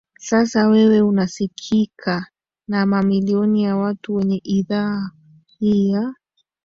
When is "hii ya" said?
5.59-6.13